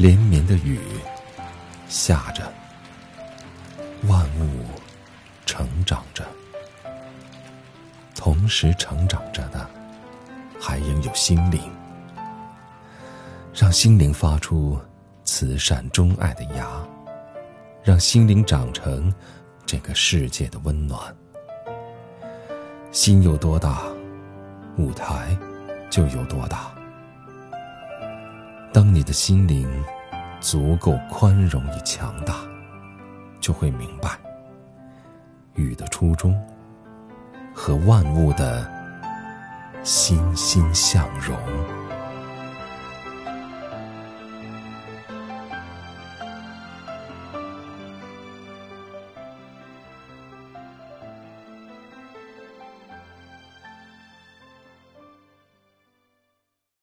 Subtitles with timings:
[0.00, 0.80] 连绵的雨
[1.86, 2.50] 下着，
[4.08, 4.64] 万物
[5.44, 6.26] 成长着，
[8.14, 9.68] 同时成长着的，
[10.58, 11.60] 还应有心灵。
[13.52, 14.80] 让心灵发出
[15.24, 16.66] 慈善钟爱的芽，
[17.82, 19.14] 让心灵长成
[19.66, 21.14] 这个世界的温暖。
[22.90, 23.82] 心有多大，
[24.78, 25.36] 舞台
[25.90, 26.72] 就有多大。
[28.72, 29.68] 当你的心灵
[30.40, 32.36] 足够宽容与强大，
[33.40, 34.10] 就会明白
[35.54, 36.40] 雨的初衷
[37.52, 38.70] 和万物的
[39.82, 41.36] 欣欣向荣。